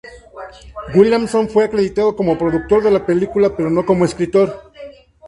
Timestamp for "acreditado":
1.65-2.15